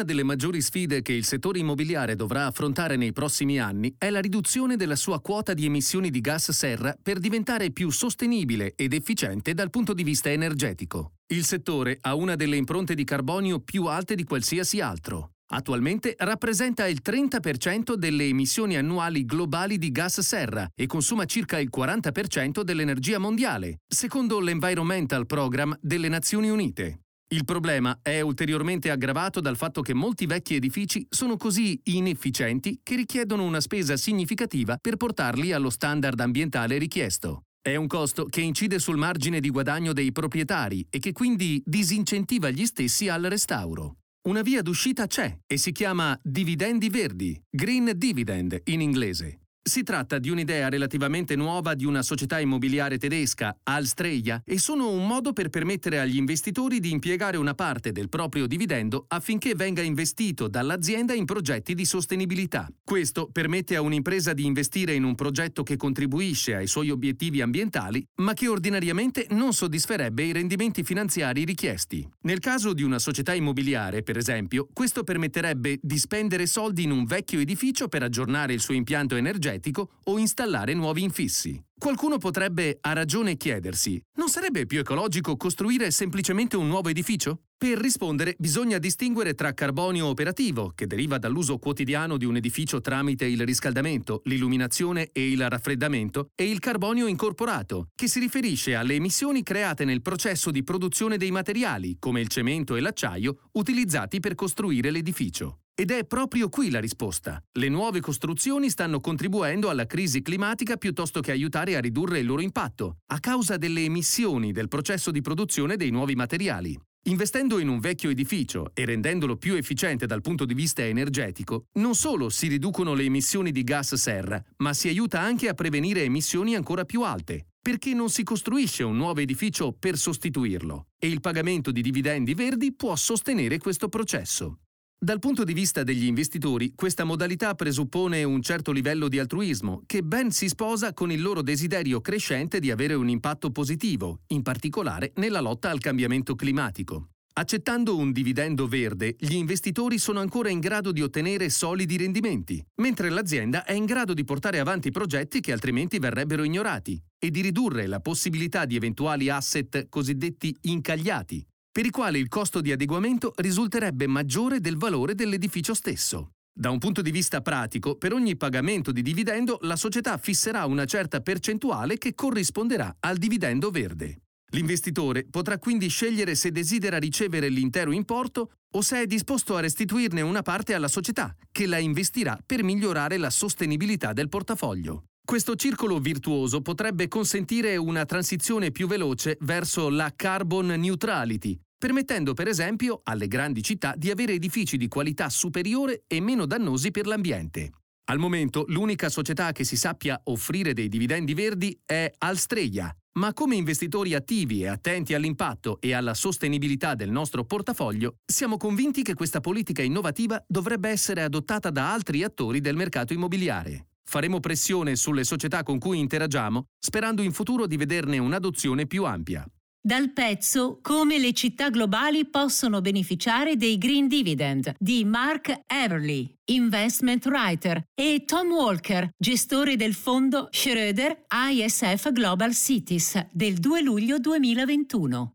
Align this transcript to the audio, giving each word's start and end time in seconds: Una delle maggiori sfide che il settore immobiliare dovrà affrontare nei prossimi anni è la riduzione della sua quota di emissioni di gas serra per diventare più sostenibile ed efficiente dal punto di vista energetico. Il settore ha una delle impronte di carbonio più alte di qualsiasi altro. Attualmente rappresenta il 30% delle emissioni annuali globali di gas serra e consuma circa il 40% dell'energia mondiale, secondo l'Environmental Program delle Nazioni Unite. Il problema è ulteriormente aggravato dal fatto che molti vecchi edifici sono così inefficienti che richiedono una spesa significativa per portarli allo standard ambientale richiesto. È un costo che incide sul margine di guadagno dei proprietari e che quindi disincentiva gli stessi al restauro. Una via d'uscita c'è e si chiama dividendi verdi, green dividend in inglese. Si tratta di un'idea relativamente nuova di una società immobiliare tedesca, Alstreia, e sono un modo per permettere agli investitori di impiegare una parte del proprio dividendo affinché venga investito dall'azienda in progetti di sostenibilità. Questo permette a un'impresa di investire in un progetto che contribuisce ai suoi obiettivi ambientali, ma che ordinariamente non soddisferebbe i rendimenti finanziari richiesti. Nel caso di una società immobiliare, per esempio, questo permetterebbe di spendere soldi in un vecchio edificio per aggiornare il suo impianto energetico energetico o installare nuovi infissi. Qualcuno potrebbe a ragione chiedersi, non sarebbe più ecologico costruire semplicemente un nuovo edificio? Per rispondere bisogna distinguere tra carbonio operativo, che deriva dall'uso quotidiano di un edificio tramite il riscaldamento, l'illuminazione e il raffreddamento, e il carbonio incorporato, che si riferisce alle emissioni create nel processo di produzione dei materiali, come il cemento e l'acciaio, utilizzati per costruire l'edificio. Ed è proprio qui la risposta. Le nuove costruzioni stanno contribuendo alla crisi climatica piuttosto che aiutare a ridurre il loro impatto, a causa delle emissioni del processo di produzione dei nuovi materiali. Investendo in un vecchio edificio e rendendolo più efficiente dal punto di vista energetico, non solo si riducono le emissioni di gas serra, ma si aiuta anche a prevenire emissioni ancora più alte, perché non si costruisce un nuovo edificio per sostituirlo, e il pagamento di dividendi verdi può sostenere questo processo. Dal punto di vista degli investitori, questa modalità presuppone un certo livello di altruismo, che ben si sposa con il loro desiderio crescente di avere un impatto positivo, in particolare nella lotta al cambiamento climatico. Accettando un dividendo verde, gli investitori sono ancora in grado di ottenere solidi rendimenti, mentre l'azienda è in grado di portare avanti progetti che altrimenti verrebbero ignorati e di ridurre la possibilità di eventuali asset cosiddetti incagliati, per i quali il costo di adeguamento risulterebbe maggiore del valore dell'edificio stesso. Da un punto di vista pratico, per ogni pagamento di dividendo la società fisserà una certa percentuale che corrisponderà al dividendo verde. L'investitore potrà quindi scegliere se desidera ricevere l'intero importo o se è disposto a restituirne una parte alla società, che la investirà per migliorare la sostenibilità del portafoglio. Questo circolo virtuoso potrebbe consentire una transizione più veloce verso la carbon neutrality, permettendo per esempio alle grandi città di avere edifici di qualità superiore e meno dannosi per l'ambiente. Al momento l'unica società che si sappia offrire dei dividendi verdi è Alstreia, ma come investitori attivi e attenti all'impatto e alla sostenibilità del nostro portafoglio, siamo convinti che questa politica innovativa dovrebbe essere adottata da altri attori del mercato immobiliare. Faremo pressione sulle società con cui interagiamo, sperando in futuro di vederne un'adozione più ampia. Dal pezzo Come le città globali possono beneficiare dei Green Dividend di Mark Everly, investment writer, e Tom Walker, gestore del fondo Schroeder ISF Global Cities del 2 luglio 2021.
Una 0.00 0.08
delle 0.08 0.24
maggiori 0.24 0.62
sfide 0.62 1.02
che 1.02 1.12
il 1.12 1.26
settore 1.26 1.58
immobiliare 1.58 2.16
dovrà 2.16 2.46
affrontare 2.46 2.96
nei 2.96 3.12
prossimi 3.12 3.60
anni 3.60 3.94
è 3.98 4.08
la 4.08 4.22
riduzione 4.22 4.76
della 4.76 4.96
sua 4.96 5.20
quota 5.20 5.52
di 5.52 5.66
emissioni 5.66 6.08
di 6.08 6.22
gas 6.22 6.52
serra 6.52 6.96
per 7.02 7.18
diventare 7.18 7.70
più 7.70 7.90
sostenibile 7.90 8.72
ed 8.76 8.94
efficiente 8.94 9.52
dal 9.52 9.68
punto 9.68 9.92
di 9.92 10.02
vista 10.02 10.30
energetico. 10.30 11.16
Il 11.26 11.44
settore 11.44 11.98
ha 12.00 12.14
una 12.14 12.34
delle 12.34 12.56
impronte 12.56 12.94
di 12.94 13.04
carbonio 13.04 13.60
più 13.60 13.84
alte 13.84 14.14
di 14.14 14.24
qualsiasi 14.24 14.80
altro. 14.80 15.32
Attualmente 15.50 16.14
rappresenta 16.16 16.88
il 16.88 17.00
30% 17.04 17.92
delle 17.92 18.24
emissioni 18.24 18.78
annuali 18.78 19.26
globali 19.26 19.76
di 19.76 19.90
gas 19.90 20.20
serra 20.20 20.66
e 20.74 20.86
consuma 20.86 21.26
circa 21.26 21.58
il 21.58 21.68
40% 21.70 22.62
dell'energia 22.62 23.18
mondiale, 23.18 23.80
secondo 23.86 24.40
l'Environmental 24.40 25.26
Program 25.26 25.76
delle 25.78 26.08
Nazioni 26.08 26.48
Unite. 26.48 27.00
Il 27.32 27.44
problema 27.44 28.00
è 28.02 28.20
ulteriormente 28.20 28.90
aggravato 28.90 29.40
dal 29.40 29.56
fatto 29.56 29.82
che 29.82 29.94
molti 29.94 30.26
vecchi 30.26 30.56
edifici 30.56 31.06
sono 31.08 31.36
così 31.36 31.80
inefficienti 31.84 32.80
che 32.82 32.96
richiedono 32.96 33.44
una 33.44 33.60
spesa 33.60 33.96
significativa 33.96 34.76
per 34.80 34.96
portarli 34.96 35.52
allo 35.52 35.70
standard 35.70 36.18
ambientale 36.18 36.76
richiesto. 36.76 37.42
È 37.62 37.76
un 37.76 37.86
costo 37.86 38.24
che 38.24 38.40
incide 38.40 38.80
sul 38.80 38.96
margine 38.96 39.38
di 39.38 39.48
guadagno 39.50 39.92
dei 39.92 40.10
proprietari 40.10 40.84
e 40.90 40.98
che 40.98 41.12
quindi 41.12 41.62
disincentiva 41.64 42.50
gli 42.50 42.66
stessi 42.66 43.08
al 43.08 43.22
restauro. 43.22 43.98
Una 44.26 44.42
via 44.42 44.60
d'uscita 44.60 45.06
c'è 45.06 45.38
e 45.46 45.56
si 45.56 45.70
chiama 45.70 46.18
dividendi 46.20 46.88
verdi, 46.88 47.40
green 47.48 47.92
dividend 47.94 48.60
in 48.64 48.80
inglese. 48.80 49.39
Si 49.62 49.82
tratta 49.82 50.18
di 50.18 50.30
un'idea 50.30 50.70
relativamente 50.70 51.36
nuova 51.36 51.74
di 51.74 51.84
una 51.84 52.00
società 52.00 52.40
immobiliare 52.40 52.96
tedesca, 52.96 53.58
Alstreia, 53.64 54.40
e 54.42 54.58
sono 54.58 54.88
un 54.88 55.06
modo 55.06 55.34
per 55.34 55.50
permettere 55.50 56.00
agli 56.00 56.16
investitori 56.16 56.80
di 56.80 56.90
impiegare 56.90 57.36
una 57.36 57.52
parte 57.52 57.92
del 57.92 58.08
proprio 58.08 58.46
dividendo 58.46 59.04
affinché 59.08 59.54
venga 59.54 59.82
investito 59.82 60.48
dall'azienda 60.48 61.12
in 61.12 61.26
progetti 61.26 61.74
di 61.74 61.84
sostenibilità. 61.84 62.68
Questo 62.82 63.28
permette 63.30 63.76
a 63.76 63.82
un'impresa 63.82 64.32
di 64.32 64.46
investire 64.46 64.94
in 64.94 65.04
un 65.04 65.14
progetto 65.14 65.62
che 65.62 65.76
contribuisce 65.76 66.54
ai 66.54 66.66
suoi 66.66 66.88
obiettivi 66.88 67.42
ambientali, 67.42 68.02
ma 68.22 68.32
che 68.32 68.48
ordinariamente 68.48 69.26
non 69.30 69.52
soddisferebbe 69.52 70.22
i 70.22 70.32
rendimenti 70.32 70.82
finanziari 70.82 71.44
richiesti. 71.44 72.08
Nel 72.22 72.38
caso 72.38 72.72
di 72.72 72.82
una 72.82 72.98
società 72.98 73.34
immobiliare, 73.34 74.02
per 74.02 74.16
esempio, 74.16 74.68
questo 74.72 75.04
permetterebbe 75.04 75.78
di 75.82 75.98
spendere 75.98 76.46
soldi 76.46 76.84
in 76.84 76.92
un 76.92 77.04
vecchio 77.04 77.40
edificio 77.40 77.88
per 77.88 78.02
aggiornare 78.02 78.54
il 78.54 78.60
suo 78.60 78.72
impianto 78.72 79.16
energetico 79.16 79.48
energetico 79.50 79.90
o 80.04 80.18
installare 80.18 80.74
nuovi 80.74 81.02
infissi. 81.02 81.62
Qualcuno 81.78 82.18
potrebbe 82.18 82.76
a 82.80 82.92
ragione 82.92 83.36
chiedersi, 83.36 84.00
non 84.16 84.28
sarebbe 84.28 84.66
più 84.66 84.80
ecologico 84.80 85.36
costruire 85.36 85.90
semplicemente 85.90 86.56
un 86.56 86.68
nuovo 86.68 86.90
edificio? 86.90 87.40
Per 87.56 87.78
rispondere 87.78 88.34
bisogna 88.38 88.78
distinguere 88.78 89.34
tra 89.34 89.54
carbonio 89.54 90.06
operativo, 90.06 90.72
che 90.74 90.86
deriva 90.86 91.18
dall'uso 91.18 91.58
quotidiano 91.58 92.16
di 92.16 92.26
un 92.26 92.36
edificio 92.36 92.80
tramite 92.80 93.26
il 93.26 93.44
riscaldamento, 93.44 94.20
l'illuminazione 94.24 95.08
e 95.12 95.30
il 95.30 95.48
raffreddamento, 95.48 96.30
e 96.34 96.50
il 96.50 96.58
carbonio 96.58 97.06
incorporato, 97.06 97.88
che 97.94 98.08
si 98.08 98.18
riferisce 98.18 98.74
alle 98.74 98.94
emissioni 98.94 99.42
create 99.42 99.84
nel 99.84 100.02
processo 100.02 100.50
di 100.50 100.62
produzione 100.62 101.16
dei 101.16 101.30
materiali, 101.30 101.96
come 101.98 102.20
il 102.20 102.28
cemento 102.28 102.76
e 102.76 102.80
l'acciaio, 102.80 103.48
utilizzati 103.52 104.20
per 104.20 104.34
costruire 104.34 104.90
l'edificio. 104.90 105.59
Ed 105.80 105.90
è 105.92 106.04
proprio 106.04 106.50
qui 106.50 106.68
la 106.68 106.78
risposta. 106.78 107.42
Le 107.52 107.70
nuove 107.70 108.00
costruzioni 108.00 108.68
stanno 108.68 109.00
contribuendo 109.00 109.70
alla 109.70 109.86
crisi 109.86 110.20
climatica 110.20 110.76
piuttosto 110.76 111.20
che 111.20 111.30
aiutare 111.30 111.74
a 111.74 111.80
ridurre 111.80 112.18
il 112.18 112.26
loro 112.26 112.42
impatto, 112.42 112.98
a 113.06 113.18
causa 113.18 113.56
delle 113.56 113.84
emissioni 113.84 114.52
del 114.52 114.68
processo 114.68 115.10
di 115.10 115.22
produzione 115.22 115.76
dei 115.76 115.88
nuovi 115.88 116.14
materiali. 116.14 116.78
Investendo 117.04 117.58
in 117.58 117.68
un 117.68 117.78
vecchio 117.78 118.10
edificio 118.10 118.72
e 118.74 118.84
rendendolo 118.84 119.38
più 119.38 119.54
efficiente 119.54 120.04
dal 120.04 120.20
punto 120.20 120.44
di 120.44 120.52
vista 120.52 120.84
energetico, 120.84 121.68
non 121.78 121.94
solo 121.94 122.28
si 122.28 122.48
riducono 122.48 122.92
le 122.92 123.04
emissioni 123.04 123.50
di 123.50 123.64
gas 123.64 123.94
serra, 123.94 124.38
ma 124.58 124.74
si 124.74 124.88
aiuta 124.88 125.18
anche 125.22 125.48
a 125.48 125.54
prevenire 125.54 126.02
emissioni 126.02 126.56
ancora 126.56 126.84
più 126.84 127.04
alte, 127.04 127.52
perché 127.58 127.94
non 127.94 128.10
si 128.10 128.22
costruisce 128.22 128.82
un 128.82 128.98
nuovo 128.98 129.20
edificio 129.20 129.72
per 129.72 129.96
sostituirlo, 129.96 130.88
e 130.98 131.08
il 131.08 131.22
pagamento 131.22 131.70
di 131.70 131.80
dividendi 131.80 132.34
verdi 132.34 132.74
può 132.74 132.94
sostenere 132.96 133.56
questo 133.56 133.88
processo. 133.88 134.58
Dal 135.02 135.18
punto 135.18 135.44
di 135.44 135.54
vista 135.54 135.82
degli 135.82 136.04
investitori, 136.04 136.74
questa 136.74 137.04
modalità 137.04 137.54
presuppone 137.54 138.22
un 138.22 138.42
certo 138.42 138.70
livello 138.70 139.08
di 139.08 139.18
altruismo, 139.18 139.82
che 139.86 140.02
ben 140.02 140.30
si 140.30 140.46
sposa 140.46 140.92
con 140.92 141.10
il 141.10 141.22
loro 141.22 141.40
desiderio 141.40 142.02
crescente 142.02 142.60
di 142.60 142.70
avere 142.70 142.92
un 142.92 143.08
impatto 143.08 143.50
positivo, 143.50 144.20
in 144.26 144.42
particolare 144.42 145.12
nella 145.14 145.40
lotta 145.40 145.70
al 145.70 145.80
cambiamento 145.80 146.34
climatico. 146.34 147.08
Accettando 147.32 147.96
un 147.96 148.12
dividendo 148.12 148.68
verde, 148.68 149.16
gli 149.18 149.36
investitori 149.36 149.96
sono 149.96 150.20
ancora 150.20 150.50
in 150.50 150.60
grado 150.60 150.92
di 150.92 151.00
ottenere 151.00 151.48
solidi 151.48 151.96
rendimenti, 151.96 152.62
mentre 152.82 153.08
l'azienda 153.08 153.64
è 153.64 153.72
in 153.72 153.86
grado 153.86 154.12
di 154.12 154.24
portare 154.24 154.58
avanti 154.58 154.90
progetti 154.90 155.40
che 155.40 155.52
altrimenti 155.52 155.98
verrebbero 155.98 156.44
ignorati 156.44 157.02
e 157.18 157.30
di 157.30 157.40
ridurre 157.40 157.86
la 157.86 158.00
possibilità 158.00 158.66
di 158.66 158.76
eventuali 158.76 159.30
asset 159.30 159.88
cosiddetti 159.88 160.54
incagliati, 160.62 161.42
per 161.72 161.86
i 161.86 161.90
quali 161.90 162.18
il 162.18 162.28
costo 162.28 162.60
di 162.60 162.72
adeguamento 162.72 163.32
risulterebbe 163.36 164.06
maggiore 164.06 164.60
del 164.60 164.76
valore 164.76 165.14
dell'edificio 165.14 165.72
stesso. 165.74 166.30
Da 166.52 166.70
un 166.70 166.78
punto 166.78 167.00
di 167.00 167.12
vista 167.12 167.40
pratico, 167.40 167.96
per 167.96 168.12
ogni 168.12 168.36
pagamento 168.36 168.90
di 168.90 169.02
dividendo 169.02 169.58
la 169.62 169.76
società 169.76 170.18
fisserà 170.18 170.66
una 170.66 170.84
certa 170.84 171.20
percentuale 171.20 171.96
che 171.96 172.14
corrisponderà 172.14 172.96
al 173.00 173.16
dividendo 173.16 173.70
verde. 173.70 174.22
L'investitore 174.52 175.26
potrà 175.30 175.58
quindi 175.58 175.88
scegliere 175.88 176.34
se 176.34 176.50
desidera 176.50 176.98
ricevere 176.98 177.48
l'intero 177.48 177.92
importo 177.92 178.50
o 178.72 178.82
se 178.82 179.02
è 179.02 179.06
disposto 179.06 179.56
a 179.56 179.60
restituirne 179.60 180.22
una 180.22 180.42
parte 180.42 180.74
alla 180.74 180.88
società, 180.88 181.36
che 181.52 181.66
la 181.66 181.78
investirà 181.78 182.36
per 182.44 182.64
migliorare 182.64 183.16
la 183.16 183.30
sostenibilità 183.30 184.12
del 184.12 184.28
portafoglio. 184.28 185.04
Questo 185.30 185.54
circolo 185.54 186.00
virtuoso 186.00 186.60
potrebbe 186.60 187.06
consentire 187.06 187.76
una 187.76 188.04
transizione 188.04 188.72
più 188.72 188.88
veloce 188.88 189.36
verso 189.42 189.88
la 189.88 190.12
carbon 190.16 190.66
neutrality, 190.66 191.56
permettendo 191.78 192.34
per 192.34 192.48
esempio 192.48 193.00
alle 193.04 193.28
grandi 193.28 193.62
città 193.62 193.94
di 193.96 194.10
avere 194.10 194.32
edifici 194.32 194.76
di 194.76 194.88
qualità 194.88 195.28
superiore 195.28 196.02
e 196.08 196.20
meno 196.20 196.46
dannosi 196.46 196.90
per 196.90 197.06
l'ambiente. 197.06 197.70
Al 198.06 198.18
momento 198.18 198.64
l'unica 198.66 199.08
società 199.08 199.52
che 199.52 199.62
si 199.62 199.76
sappia 199.76 200.20
offrire 200.24 200.72
dei 200.72 200.88
dividendi 200.88 201.32
verdi 201.32 201.80
è 201.86 202.10
Alstreia, 202.18 202.92
ma 203.18 203.32
come 203.32 203.54
investitori 203.54 204.14
attivi 204.14 204.62
e 204.62 204.66
attenti 204.66 205.14
all'impatto 205.14 205.80
e 205.80 205.92
alla 205.94 206.14
sostenibilità 206.14 206.96
del 206.96 207.12
nostro 207.12 207.44
portafoglio, 207.44 208.16
siamo 208.26 208.56
convinti 208.56 209.04
che 209.04 209.14
questa 209.14 209.38
politica 209.38 209.82
innovativa 209.82 210.42
dovrebbe 210.44 210.88
essere 210.88 211.22
adottata 211.22 211.70
da 211.70 211.92
altri 211.92 212.24
attori 212.24 212.60
del 212.60 212.74
mercato 212.74 213.12
immobiliare. 213.12 213.89
Faremo 214.10 214.40
pressione 214.40 214.96
sulle 214.96 215.22
società 215.22 215.62
con 215.62 215.78
cui 215.78 216.00
interagiamo, 216.00 216.64
sperando 216.84 217.22
in 217.22 217.30
futuro 217.30 217.68
di 217.68 217.76
vederne 217.76 218.18
un'adozione 218.18 218.88
più 218.88 219.04
ampia. 219.04 219.46
Dal 219.80 220.12
pezzo 220.12 220.80
Come 220.82 221.16
le 221.20 221.32
città 221.32 221.70
globali 221.70 222.28
possono 222.28 222.80
beneficiare 222.80 223.54
dei 223.54 223.78
Green 223.78 224.08
Dividend 224.08 224.74
di 224.80 225.04
Mark 225.04 225.60
Everly, 225.64 226.28
investment 226.46 227.24
writer, 227.26 227.84
e 227.94 228.24
Tom 228.26 228.50
Walker, 228.50 229.10
gestore 229.16 229.76
del 229.76 229.94
fondo 229.94 230.48
Schroeder 230.50 231.26
ISF 231.52 232.10
Global 232.10 232.52
Cities 232.52 233.28
del 233.30 233.58
2 233.58 233.80
luglio 233.80 234.18
2021. 234.18 235.34